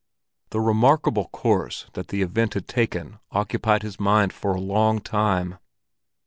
The 0.49 0.59
remarkable 0.59 1.25
course 1.27 1.85
that 1.93 2.07
the 2.07 2.23
event 2.23 2.55
had 2.55 2.67
taken 2.67 3.19
occupied 3.29 3.83
his 3.83 3.99
mind 3.99 4.33
for 4.33 4.55
a 4.55 4.59
long 4.59 4.99
time. 4.99 5.59